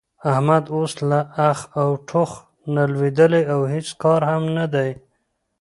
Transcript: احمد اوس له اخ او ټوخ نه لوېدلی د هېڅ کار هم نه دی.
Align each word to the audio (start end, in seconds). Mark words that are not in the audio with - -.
احمد 0.31 0.63
اوس 0.75 0.93
له 1.09 1.19
اخ 1.49 1.57
او 1.81 1.89
ټوخ 2.09 2.31
نه 2.73 2.83
لوېدلی 2.91 3.43
د 3.47 3.51
هېڅ 3.73 3.87
کار 4.03 4.21
هم 4.31 4.43
نه 4.57 4.65
دی. 4.73 4.89